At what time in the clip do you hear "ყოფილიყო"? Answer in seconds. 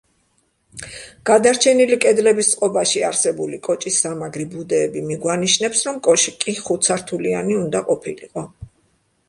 7.93-8.47